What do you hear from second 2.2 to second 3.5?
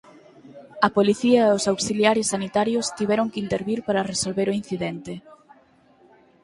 sanitarios tiveron que